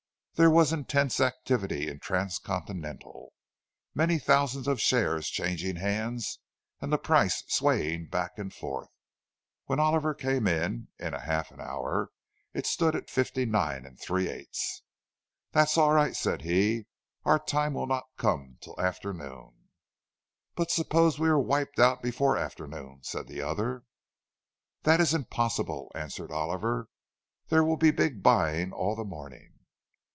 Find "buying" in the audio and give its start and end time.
28.23-28.71